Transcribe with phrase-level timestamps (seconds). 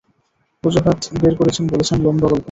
[0.63, 2.39] অজুহাত বের করেছেন-বলছেন, লম্বা গল্প।